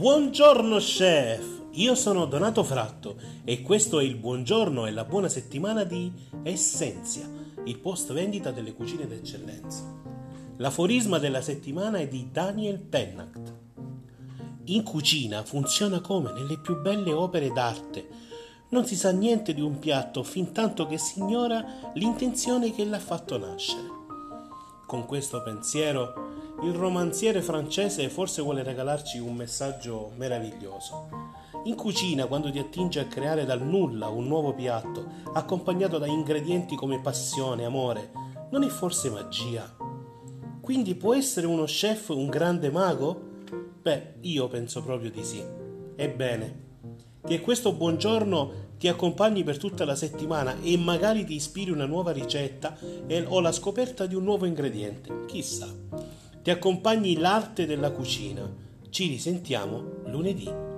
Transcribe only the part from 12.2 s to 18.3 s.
Daniel Pennacht. In cucina funziona come nelle più belle opere d'arte.